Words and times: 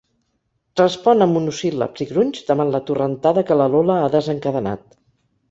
Respon 0.79 1.25
amb 1.25 1.37
monosíl·labs 1.37 2.03
i 2.05 2.07
grunys 2.13 2.41
davant 2.49 2.73
la 2.77 2.81
torrentada 2.89 3.45
que 3.51 3.59
la 3.61 3.69
Lola 3.77 4.01
ha 4.07 4.11
desencadenat. 4.19 4.91